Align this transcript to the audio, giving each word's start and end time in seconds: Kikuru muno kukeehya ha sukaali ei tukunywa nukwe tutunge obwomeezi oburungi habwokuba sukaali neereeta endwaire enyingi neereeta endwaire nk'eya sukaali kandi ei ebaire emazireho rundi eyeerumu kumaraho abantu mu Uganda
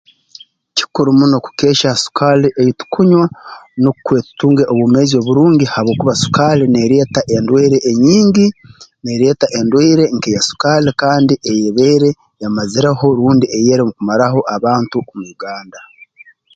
Kikuru 0.77 1.09
muno 1.19 1.35
kukeehya 1.45 1.89
ha 1.93 2.01
sukaali 2.03 2.47
ei 2.61 2.71
tukunywa 2.79 3.25
nukwe 3.83 4.17
tutunge 4.25 4.63
obwomeezi 4.71 5.13
oburungi 5.17 5.65
habwokuba 5.73 6.13
sukaali 6.23 6.63
neereeta 6.67 7.21
endwaire 7.35 7.77
enyingi 7.91 8.47
neereeta 9.03 9.45
endwaire 9.59 10.03
nk'eya 10.15 10.41
sukaali 10.49 10.89
kandi 11.01 11.33
ei 11.51 11.59
ebaire 11.69 12.09
emazireho 12.45 13.05
rundi 13.17 13.45
eyeerumu 13.57 13.93
kumaraho 13.97 14.39
abantu 14.55 14.95
mu 15.15 15.23
Uganda 15.35 15.79